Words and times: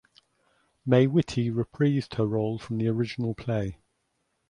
May 0.83 1.05
Whitty 1.05 1.51
reprised 1.51 2.15
her 2.15 2.25
role 2.25 2.57
from 2.57 2.79
the 2.79 2.87
original 2.87 3.35
play. 3.35 3.77